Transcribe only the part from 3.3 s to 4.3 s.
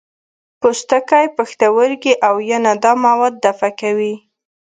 دفع کوي.